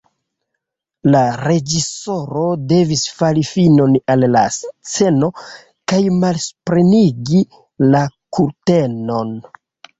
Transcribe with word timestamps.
La 1.15 1.19
reĝisoro 1.49 2.45
devis 2.71 3.03
fari 3.19 3.45
finon 3.51 3.99
al 4.15 4.27
la 4.37 4.43
sceno 4.57 5.31
kaj 5.93 6.01
malsuprenigi 6.25 7.47
la 7.93 8.05
kurtenon. 8.41 9.35